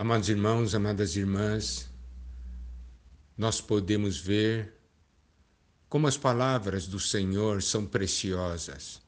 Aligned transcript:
Amados 0.00 0.30
irmãos, 0.30 0.74
amadas 0.74 1.14
irmãs, 1.14 1.86
nós 3.36 3.60
podemos 3.60 4.18
ver 4.18 4.72
como 5.90 6.06
as 6.06 6.16
palavras 6.16 6.86
do 6.86 6.98
Senhor 6.98 7.62
são 7.62 7.84
preciosas, 7.84 9.02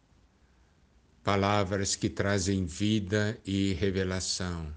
palavras 1.24 1.96
que 1.96 2.10
trazem 2.10 2.66
vida 2.66 3.40
e 3.42 3.72
revelação. 3.72 4.70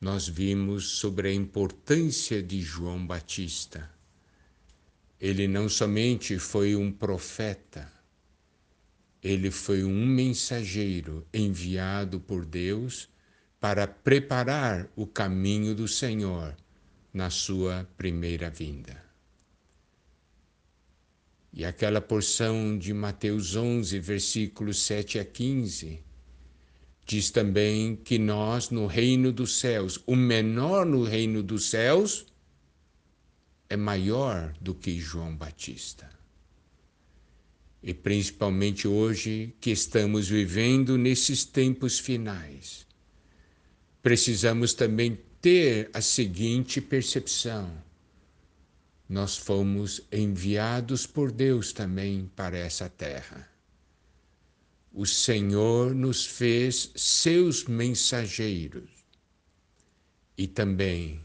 Nós 0.00 0.28
vimos 0.28 0.88
sobre 1.00 1.30
a 1.30 1.34
importância 1.34 2.40
de 2.40 2.62
João 2.62 3.04
Batista. 3.04 3.90
Ele 5.20 5.48
não 5.48 5.68
somente 5.68 6.38
foi 6.38 6.76
um 6.76 6.92
profeta, 6.92 7.92
ele 9.20 9.50
foi 9.50 9.82
um 9.82 10.06
mensageiro 10.06 11.26
enviado 11.34 12.20
por 12.20 12.44
Deus 12.44 13.10
para 13.60 13.86
preparar 13.86 14.90
o 14.96 15.06
caminho 15.06 15.74
do 15.74 15.86
Senhor 15.86 16.56
na 17.12 17.28
sua 17.28 17.86
primeira 17.96 18.48
vinda. 18.48 19.04
E 21.52 21.64
aquela 21.64 22.00
porção 22.00 22.78
de 22.78 22.94
Mateus 22.94 23.56
11, 23.56 23.98
versículos 23.98 24.80
7 24.82 25.18
a 25.18 25.24
15, 25.24 26.02
diz 27.04 27.30
também 27.30 27.96
que 27.96 28.18
nós, 28.18 28.70
no 28.70 28.86
reino 28.86 29.30
dos 29.30 29.58
céus, 29.58 30.00
o 30.06 30.16
menor 30.16 30.86
no 30.86 31.02
reino 31.02 31.42
dos 31.42 31.68
céus 31.68 32.24
é 33.68 33.76
maior 33.76 34.54
do 34.60 34.74
que 34.74 34.98
João 34.98 35.36
Batista. 35.36 36.08
E 37.82 37.92
principalmente 37.92 38.86
hoje 38.88 39.54
que 39.60 39.70
estamos 39.70 40.28
vivendo 40.28 40.96
nesses 40.96 41.44
tempos 41.44 41.98
finais 41.98 42.88
precisamos 44.02 44.74
também 44.74 45.18
ter 45.40 45.90
a 45.92 46.00
seguinte 46.00 46.80
percepção: 46.80 47.70
nós 49.08 49.36
fomos 49.36 50.00
enviados 50.12 51.06
por 51.06 51.32
Deus 51.32 51.72
também 51.72 52.30
para 52.36 52.56
essa 52.56 52.88
terra. 52.88 53.48
O 54.92 55.06
Senhor 55.06 55.94
nos 55.94 56.26
fez 56.26 56.90
seus 56.96 57.64
mensageiros 57.64 58.90
e 60.36 60.46
também 60.46 61.24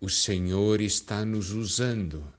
o 0.00 0.08
Senhor 0.08 0.80
está 0.80 1.24
nos 1.24 1.50
usando 1.50 2.30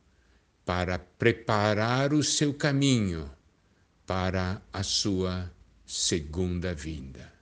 para 0.64 1.00
preparar 1.00 2.14
o 2.14 2.24
seu 2.24 2.54
caminho 2.54 3.30
para 4.06 4.62
a 4.72 4.84
sua 4.84 5.52
segunda 5.86 6.74
vinda. 6.74 7.39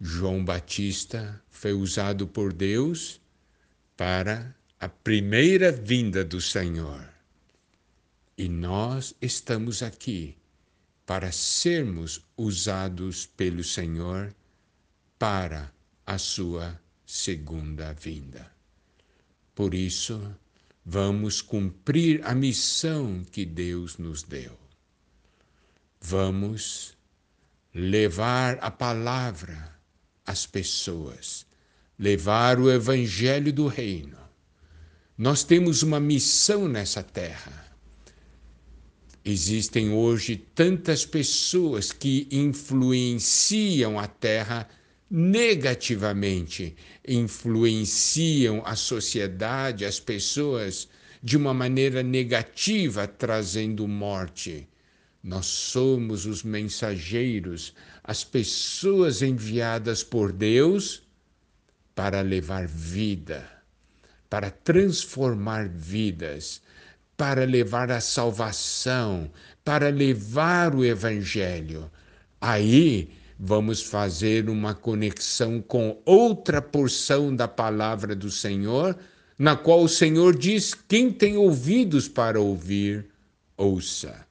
João 0.00 0.44
Batista 0.44 1.42
foi 1.50 1.72
usado 1.72 2.28
por 2.28 2.52
Deus 2.52 3.20
para 3.96 4.54
a 4.78 4.88
primeira 4.88 5.72
vinda 5.72 6.24
do 6.24 6.40
Senhor. 6.40 7.04
E 8.36 8.48
nós 8.48 9.12
estamos 9.20 9.82
aqui 9.82 10.36
para 11.04 11.32
sermos 11.32 12.24
usados 12.36 13.26
pelo 13.26 13.64
Senhor 13.64 14.32
para 15.18 15.72
a 16.06 16.16
sua 16.16 16.80
segunda 17.04 17.92
vinda. 17.92 18.48
Por 19.52 19.74
isso, 19.74 20.32
vamos 20.84 21.42
cumprir 21.42 22.24
a 22.24 22.36
missão 22.36 23.24
que 23.32 23.44
Deus 23.44 23.98
nos 23.98 24.22
deu. 24.22 24.56
Vamos 26.00 26.96
levar 27.74 28.58
a 28.60 28.70
palavra 28.70 29.77
as 30.28 30.44
pessoas, 30.44 31.46
levar 31.98 32.60
o 32.60 32.70
evangelho 32.70 33.50
do 33.50 33.66
reino. 33.66 34.18
Nós 35.16 35.42
temos 35.42 35.82
uma 35.82 35.98
missão 35.98 36.68
nessa 36.68 37.02
terra. 37.02 37.66
Existem 39.24 39.90
hoje 39.90 40.36
tantas 40.54 41.06
pessoas 41.06 41.92
que 41.92 42.28
influenciam 42.30 43.98
a 43.98 44.06
terra 44.06 44.68
negativamente, 45.10 46.76
influenciam 47.06 48.62
a 48.66 48.76
sociedade, 48.76 49.86
as 49.86 49.98
pessoas 49.98 50.88
de 51.22 51.38
uma 51.38 51.54
maneira 51.54 52.02
negativa, 52.02 53.06
trazendo 53.08 53.88
morte. 53.88 54.68
Nós 55.22 55.46
somos 55.46 56.26
os 56.26 56.44
mensageiros, 56.44 57.74
as 58.04 58.22
pessoas 58.22 59.20
enviadas 59.20 60.04
por 60.04 60.32
Deus 60.32 61.02
para 61.94 62.20
levar 62.20 62.68
vida, 62.68 63.44
para 64.30 64.48
transformar 64.50 65.68
vidas, 65.68 66.62
para 67.16 67.44
levar 67.44 67.90
a 67.90 68.00
salvação, 68.00 69.28
para 69.64 69.88
levar 69.88 70.72
o 70.72 70.84
Evangelho. 70.84 71.90
Aí 72.40 73.10
vamos 73.36 73.82
fazer 73.82 74.48
uma 74.48 74.72
conexão 74.72 75.60
com 75.60 76.00
outra 76.04 76.62
porção 76.62 77.34
da 77.34 77.48
palavra 77.48 78.14
do 78.14 78.30
Senhor, 78.30 78.96
na 79.36 79.56
qual 79.56 79.82
o 79.82 79.88
Senhor 79.88 80.38
diz: 80.38 80.74
quem 80.74 81.10
tem 81.12 81.36
ouvidos 81.36 82.06
para 82.06 82.40
ouvir, 82.40 83.06
ouça. 83.56 84.27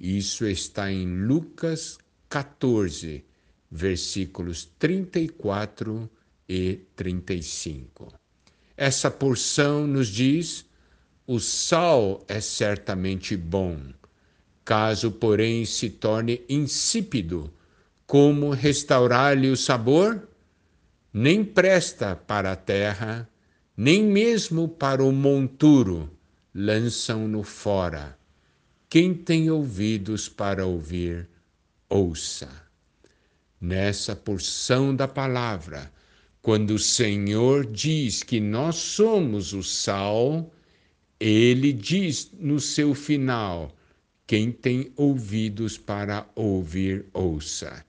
Isso 0.00 0.46
está 0.46 0.90
em 0.90 1.26
Lucas 1.26 1.98
14, 2.30 3.22
versículos 3.70 4.64
34 4.78 6.08
e 6.48 6.80
35. 6.96 8.10
Essa 8.74 9.10
porção 9.10 9.86
nos 9.86 10.08
diz: 10.08 10.64
o 11.26 11.38
sal 11.38 12.24
é 12.26 12.40
certamente 12.40 13.36
bom, 13.36 13.78
caso, 14.64 15.10
porém, 15.10 15.66
se 15.66 15.90
torne 15.90 16.40
insípido, 16.48 17.52
como 18.06 18.52
restaurar-lhe 18.52 19.50
o 19.50 19.56
sabor? 19.56 20.26
Nem 21.12 21.44
presta 21.44 22.16
para 22.16 22.52
a 22.52 22.56
terra, 22.56 23.28
nem 23.76 24.02
mesmo 24.02 24.66
para 24.66 25.04
o 25.04 25.12
monturo, 25.12 26.10
lançam-no 26.54 27.42
fora 27.42 28.18
quem 28.90 29.14
tem 29.14 29.48
ouvidos 29.48 30.28
para 30.28 30.66
ouvir, 30.66 31.28
ouça. 31.88 32.50
Nessa 33.60 34.16
porção 34.16 34.96
da 34.96 35.06
palavra, 35.06 35.92
quando 36.42 36.72
o 36.72 36.78
Senhor 36.78 37.64
diz 37.64 38.24
que 38.24 38.40
nós 38.40 38.74
somos 38.74 39.52
o 39.52 39.62
sal, 39.62 40.52
ele 41.20 41.72
diz 41.72 42.32
no 42.36 42.58
seu 42.58 42.92
final: 42.92 43.72
quem 44.26 44.50
tem 44.50 44.92
ouvidos 44.96 45.78
para 45.78 46.28
ouvir, 46.34 47.06
ouça. 47.12 47.84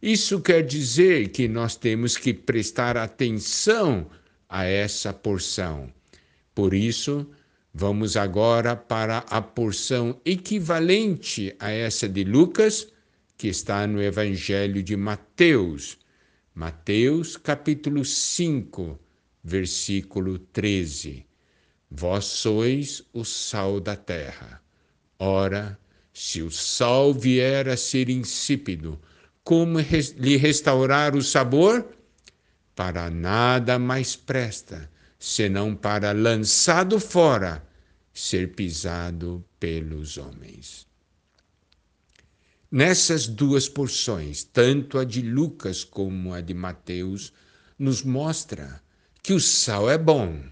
Isso 0.00 0.40
quer 0.40 0.62
dizer 0.62 1.28
que 1.28 1.46
nós 1.48 1.76
temos 1.76 2.16
que 2.16 2.32
prestar 2.32 2.96
atenção 2.96 4.06
a 4.48 4.64
essa 4.64 5.12
porção. 5.12 5.92
Por 6.54 6.72
isso, 6.72 7.28
Vamos 7.78 8.16
agora 8.16 8.74
para 8.74 9.18
a 9.18 9.42
porção 9.42 10.18
equivalente 10.24 11.54
a 11.58 11.70
essa 11.70 12.08
de 12.08 12.24
Lucas, 12.24 12.88
que 13.36 13.48
está 13.48 13.86
no 13.86 14.02
Evangelho 14.02 14.82
de 14.82 14.96
Mateus. 14.96 15.98
Mateus, 16.54 17.36
capítulo 17.36 18.02
5, 18.02 18.98
versículo 19.44 20.38
13. 20.38 21.26
Vós 21.90 22.24
sois 22.24 23.04
o 23.12 23.26
sal 23.26 23.78
da 23.78 23.94
terra. 23.94 24.62
Ora, 25.18 25.78
se 26.14 26.40
o 26.40 26.50
sal 26.50 27.12
vier 27.12 27.68
a 27.68 27.76
ser 27.76 28.08
insípido, 28.08 28.98
como 29.44 29.80
lhe 30.16 30.38
restaurar 30.38 31.14
o 31.14 31.22
sabor? 31.22 31.94
Para 32.74 33.10
nada 33.10 33.78
mais 33.78 34.16
presta, 34.16 34.90
senão 35.18 35.74
para 35.74 36.12
lançado 36.12 37.00
fora 37.00 37.66
ser 38.12 38.54
pisado 38.54 39.44
pelos 39.58 40.16
homens. 40.16 40.86
Nessas 42.70 43.26
duas 43.26 43.68
porções, 43.68 44.42
tanto 44.42 44.98
a 44.98 45.04
de 45.04 45.22
Lucas 45.22 45.84
como 45.84 46.34
a 46.34 46.40
de 46.40 46.52
Mateus, 46.52 47.32
nos 47.78 48.02
mostra 48.02 48.82
que 49.22 49.32
o 49.32 49.40
sal 49.40 49.90
é 49.90 49.96
bom. 49.96 50.42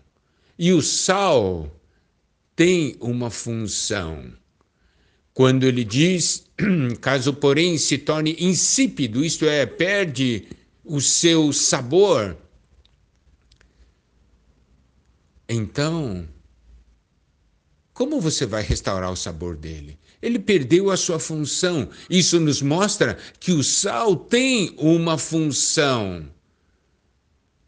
E 0.58 0.72
o 0.72 0.80
sal 0.80 1.74
tem 2.54 2.96
uma 3.00 3.30
função. 3.30 4.32
Quando 5.32 5.64
ele 5.64 5.84
diz, 5.84 6.46
caso 7.00 7.34
porém 7.34 7.76
se 7.76 7.98
torne 7.98 8.36
insípido, 8.38 9.24
isto 9.24 9.46
é, 9.46 9.66
perde 9.66 10.46
o 10.84 11.00
seu 11.00 11.52
sabor, 11.52 12.36
então 15.48 16.28
como 17.94 18.20
você 18.20 18.44
vai 18.44 18.64
restaurar 18.64 19.12
o 19.12 19.16
sabor 19.16 19.56
dele? 19.56 19.96
Ele 20.20 20.40
perdeu 20.40 20.90
a 20.90 20.96
sua 20.96 21.20
função. 21.20 21.88
Isso 22.10 22.40
nos 22.40 22.60
mostra 22.60 23.16
que 23.38 23.52
o 23.52 23.62
sal 23.62 24.16
tem 24.16 24.74
uma 24.76 25.16
função. 25.16 26.28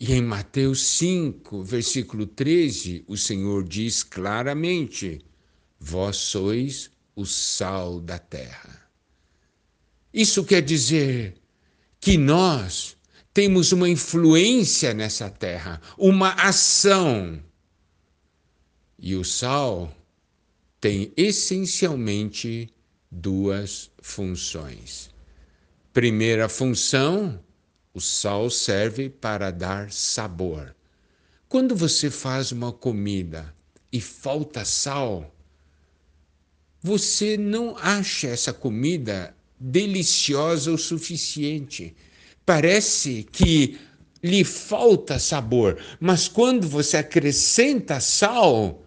E 0.01 0.13
em 0.13 0.21
Mateus 0.21 0.83
5, 0.83 1.63
versículo 1.63 2.27
13, 2.27 3.05
o 3.07 3.17
Senhor 3.17 3.63
diz 3.63 4.03
claramente: 4.03 5.25
Vós 5.79 6.17
sois 6.17 6.91
o 7.15 7.25
sal 7.25 8.01
da 8.01 8.19
terra. 8.19 8.83
Isso 10.13 10.43
quer 10.43 10.61
dizer 10.61 11.37
que 12.01 12.19
nós 12.19 12.97
temos 13.33 13.71
uma 13.71 13.89
influência 13.89 14.93
nessa 14.93 15.31
terra, 15.31 15.81
uma 15.97 16.33
ação. 16.33 17.41
E 18.99 19.15
o 19.15 19.25
sal 19.25 19.95
tem 20.81 21.13
essencialmente 21.17 22.73
duas 23.11 23.91
funções. 24.01 25.11
Primeira 25.93 26.49
função, 26.49 27.41
o 27.93 28.01
sal 28.01 28.51
serve 28.51 29.09
para 29.09 29.51
dar 29.51 29.91
sabor. 29.91 30.75
Quando 31.49 31.75
você 31.77 32.11
faz 32.11 32.53
uma 32.53 32.73
comida 32.73 33.55
e 33.93 34.01
falta 34.01 34.65
sal, 34.65 35.35
você 36.83 37.37
não 37.37 37.77
acha 37.79 38.29
essa 38.29 38.53
comida 38.53 39.35
deliciosa 39.59 40.71
o 40.71 40.79
suficiente. 40.79 41.95
Parece 42.45 43.25
que 43.25 43.79
lhe 44.23 44.45
falta 44.45 45.19
sabor, 45.19 45.79
mas 46.01 46.29
quando 46.29 46.69
você 46.69 46.97
acrescenta 46.97 48.01
sal, 48.01 48.86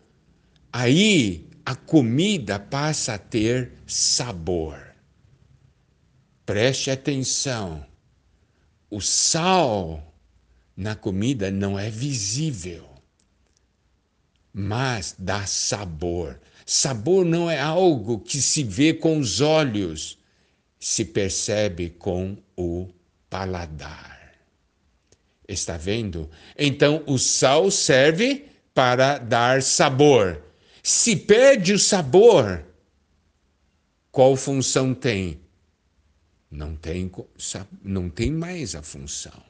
aí 0.72 1.48
a 1.66 1.76
comida 1.76 2.60
passa 2.60 3.14
a 3.14 3.18
ter 3.18 3.74
sabor. 3.86 4.80
Preste 6.46 6.90
atenção. 6.90 7.86
O 8.90 9.00
sal 9.00 10.16
na 10.76 10.96
comida 10.96 11.52
não 11.52 11.78
é 11.78 11.90
visível, 11.90 12.90
mas 14.52 15.14
dá 15.20 15.46
sabor. 15.46 16.40
Sabor 16.66 17.24
não 17.24 17.50
é 17.52 17.60
algo 17.60 18.20
que 18.20 18.42
se 18.42 18.64
vê 18.64 18.94
com 18.94 19.20
os 19.20 19.42
olhos, 19.42 20.18
se 20.80 21.06
percebe 21.06 21.92
com 21.92 22.38
o 22.56 22.88
paladar. 23.30 24.34
Está 25.48 25.78
vendo? 25.78 26.30
Então, 26.58 27.04
o 27.06 27.18
sal 27.18 27.70
serve 27.70 28.48
para 28.74 29.18
dar 29.18 29.62
sabor. 29.62 30.49
Se 30.82 31.16
perde 31.16 31.74
o 31.74 31.80
sabor, 31.80 32.64
qual 34.12 34.36
função 34.36 34.94
tem? 34.94 35.40
Não 36.52 36.76
tem, 36.76 37.12
não 37.84 38.10
tem 38.10 38.32
mais 38.32 38.76
a 38.76 38.82
função. 38.82 39.44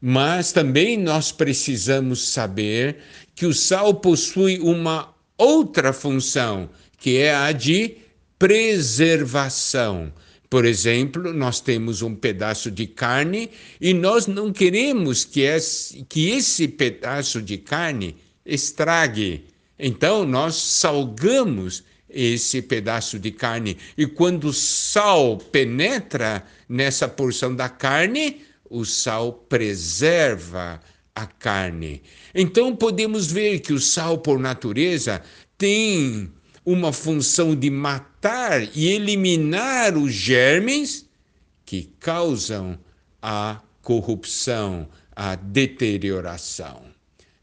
Mas 0.00 0.52
também 0.52 0.96
nós 0.96 1.32
precisamos 1.32 2.28
saber 2.28 2.98
que 3.34 3.46
o 3.46 3.54
sal 3.54 3.94
possui 3.94 4.60
uma 4.60 5.14
outra 5.36 5.92
função, 5.92 6.70
que 6.98 7.16
é 7.16 7.34
a 7.34 7.50
de 7.50 7.96
preservação. 8.38 10.12
Por 10.48 10.64
exemplo, 10.64 11.32
nós 11.32 11.60
temos 11.60 12.02
um 12.02 12.14
pedaço 12.14 12.70
de 12.70 12.86
carne 12.86 13.50
e 13.80 13.92
nós 13.92 14.26
não 14.26 14.52
queremos 14.52 15.24
que 15.24 15.40
esse, 15.40 16.04
que 16.08 16.30
esse 16.30 16.68
pedaço 16.68 17.42
de 17.42 17.58
carne 17.58 18.16
estrague. 18.44 19.44
Então, 19.78 20.24
nós 20.24 20.54
salgamos 20.56 21.84
esse 22.08 22.62
pedaço 22.62 23.18
de 23.18 23.30
carne. 23.30 23.76
E 23.96 24.06
quando 24.06 24.44
o 24.44 24.52
sal 24.52 25.36
penetra 25.36 26.44
nessa 26.68 27.06
porção 27.06 27.54
da 27.54 27.68
carne, 27.68 28.42
o 28.70 28.84
sal 28.84 29.32
preserva 29.32 30.80
a 31.14 31.26
carne. 31.26 32.02
Então, 32.34 32.74
podemos 32.74 33.30
ver 33.30 33.60
que 33.60 33.72
o 33.72 33.80
sal, 33.80 34.18
por 34.18 34.38
natureza, 34.38 35.22
tem 35.58 36.30
uma 36.64 36.92
função 36.92 37.54
de 37.54 37.70
matar 37.70 38.62
e 38.76 38.88
eliminar 38.88 39.96
os 39.96 40.12
germes 40.12 41.06
que 41.64 41.90
causam 42.00 42.78
a 43.22 43.60
corrupção, 43.82 44.88
a 45.14 45.34
deterioração. 45.36 46.82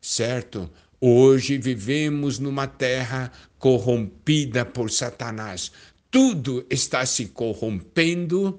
Certo? 0.02 0.70
Hoje 1.06 1.58
vivemos 1.58 2.40
numa 2.40 2.66
terra 2.66 3.30
corrompida 3.60 4.64
por 4.64 4.90
Satanás. 4.90 5.70
Tudo 6.10 6.66
está 6.70 7.06
se 7.06 7.26
corrompendo 7.26 8.58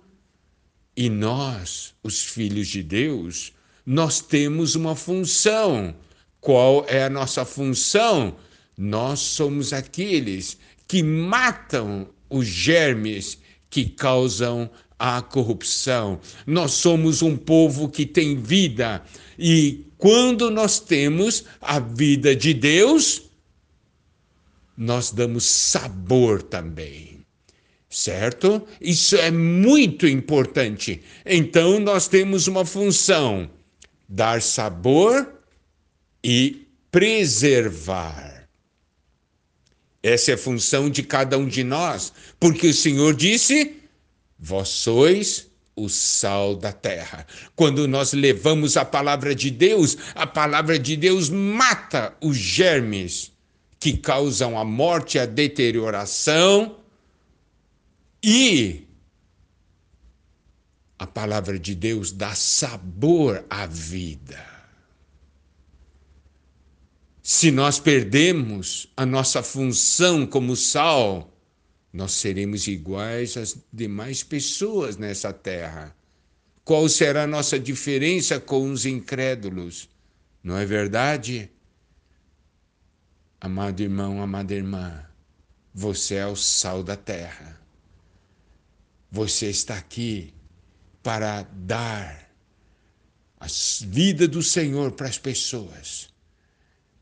e 0.94 1.08
nós, 1.08 1.94
os 2.02 2.22
filhos 2.22 2.68
de 2.68 2.82
Deus, 2.82 3.54
nós 3.86 4.20
temos 4.20 4.74
uma 4.74 4.94
função. 4.94 5.96
Qual 6.38 6.84
é 6.86 7.04
a 7.04 7.08
nossa 7.08 7.46
função? 7.46 8.36
Nós 8.76 9.20
somos 9.20 9.72
aqueles 9.72 10.58
que 10.86 11.02
matam 11.02 12.10
os 12.28 12.46
germes 12.46 13.38
que 13.70 13.86
causam 13.86 14.70
a 14.98 15.22
corrupção. 15.22 16.20
Nós 16.46 16.72
somos 16.72 17.22
um 17.22 17.38
povo 17.38 17.88
que 17.88 18.04
tem 18.04 18.36
vida 18.36 19.02
e 19.38 19.86
quando 20.04 20.50
nós 20.50 20.80
temos 20.80 21.46
a 21.62 21.78
vida 21.80 22.36
de 22.36 22.52
Deus, 22.52 23.22
nós 24.76 25.10
damos 25.10 25.44
sabor 25.46 26.42
também. 26.42 27.24
Certo? 27.88 28.68
Isso 28.78 29.16
é 29.16 29.30
muito 29.30 30.06
importante. 30.06 31.00
Então 31.24 31.80
nós 31.80 32.06
temos 32.06 32.46
uma 32.46 32.66
função: 32.66 33.50
dar 34.06 34.42
sabor 34.42 35.26
e 36.22 36.66
preservar. 36.90 38.46
Essa 40.02 40.32
é 40.32 40.34
a 40.34 40.38
função 40.38 40.90
de 40.90 41.02
cada 41.02 41.38
um 41.38 41.48
de 41.48 41.64
nós, 41.64 42.12
porque 42.38 42.66
o 42.66 42.74
Senhor 42.74 43.14
disse: 43.14 43.76
Vós 44.38 44.68
sois 44.68 45.50
o 45.76 45.88
sal 45.88 46.54
da 46.54 46.72
terra. 46.72 47.26
Quando 47.56 47.88
nós 47.88 48.12
levamos 48.12 48.76
a 48.76 48.84
palavra 48.84 49.34
de 49.34 49.50
Deus, 49.50 49.96
a 50.14 50.26
palavra 50.26 50.78
de 50.78 50.96
Deus 50.96 51.28
mata 51.28 52.16
os 52.20 52.36
germes 52.36 53.32
que 53.78 53.96
causam 53.96 54.58
a 54.58 54.64
morte 54.64 55.18
a 55.18 55.26
deterioração 55.26 56.78
e 58.22 58.86
a 60.98 61.06
palavra 61.06 61.58
de 61.58 61.74
Deus 61.74 62.12
dá 62.12 62.34
sabor 62.34 63.44
à 63.50 63.66
vida. 63.66 64.42
Se 67.22 67.50
nós 67.50 67.78
perdemos 67.78 68.86
a 68.96 69.04
nossa 69.04 69.42
função 69.42 70.26
como 70.26 70.56
sal, 70.56 71.33
nós 71.94 72.10
seremos 72.10 72.66
iguais 72.66 73.36
às 73.36 73.56
demais 73.72 74.24
pessoas 74.24 74.96
nessa 74.96 75.32
terra. 75.32 75.94
Qual 76.64 76.88
será 76.88 77.22
a 77.22 77.26
nossa 77.26 77.56
diferença 77.56 78.40
com 78.40 78.68
os 78.68 78.84
incrédulos? 78.84 79.88
Não 80.42 80.58
é 80.58 80.66
verdade? 80.66 81.48
Amado 83.40 83.80
irmão, 83.80 84.20
amada 84.20 84.52
irmã, 84.52 85.06
você 85.72 86.16
é 86.16 86.26
o 86.26 86.34
sal 86.34 86.82
da 86.82 86.96
terra. 86.96 87.60
Você 89.08 89.48
está 89.48 89.78
aqui 89.78 90.34
para 91.00 91.42
dar 91.42 92.28
a 93.38 93.46
vida 93.82 94.26
do 94.26 94.42
Senhor 94.42 94.90
para 94.90 95.06
as 95.06 95.16
pessoas 95.16 96.12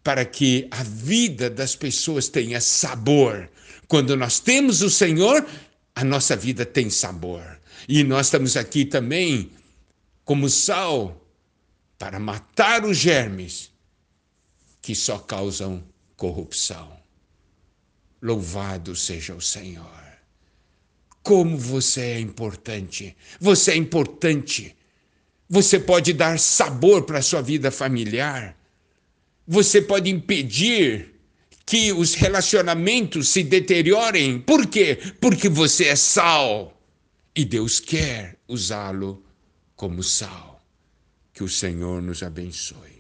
para 0.03 0.25
que 0.25 0.67
a 0.71 0.83
vida 0.83 1.49
das 1.49 1.77
pessoas 1.77 2.29
tenha 2.29 2.61
sabor. 2.61 3.49
Quando 3.87 4.17
nós 4.17 4.41
temos 4.41 4.83
o 4.83 4.91
Senhor, 4.91 5.47
a 5.95 6.05
nossa 6.05 6.37
vida 6.37 6.67
tem 6.67 6.91
sabor. 6.91 7.61
E 7.89 8.03
nós 8.03 8.27
estamos 8.27 8.57
aqui 8.57 8.85
também 8.85 9.51
como 10.25 10.49
sal 10.49 11.25
para 11.99 12.19
matar 12.19 12.85
os 12.85 12.97
germes 12.97 13.71
que 14.81 14.95
só 14.95 15.19
causam 15.19 15.83
corrupção. 16.17 17.01
Louvado 18.21 18.97
seja 18.97 19.35
o 19.35 19.41
Senhor. 19.41 20.03
Como 21.23 21.57
você 21.57 22.01
é 22.01 22.21
importante. 22.21 23.17
Você 23.41 23.73
é 23.73 23.77
importante. 23.77 24.75
Você 25.49 25.79
pode 25.79 26.13
dar 26.13 26.39
sabor 26.39 27.03
para 27.03 27.19
a 27.19 27.23
sua 27.23 27.43
vida 27.43 27.71
familiar 27.71 28.57
você 29.47 29.83
pode 29.83 30.11
impedir 30.11 31.13
que 31.65 31.93
os 31.93 32.15
relacionamentos 32.15 33.29
se 33.29 33.43
deteriorem. 33.43 34.39
Por 34.41 34.67
quê? 34.67 34.99
Porque 35.21 35.49
você 35.49 35.87
é 35.87 35.97
sal 35.97 36.81
e 37.35 37.45
Deus 37.45 37.81
quer 37.81 38.37
usá-lo 38.47 39.25
como 39.75 40.03
sal. 40.03 40.63
Que 41.33 41.43
o 41.43 41.49
Senhor 41.49 42.03
nos 42.03 42.23
abençoe. 42.23 42.92